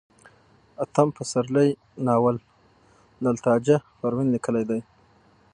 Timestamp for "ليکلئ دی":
4.33-4.79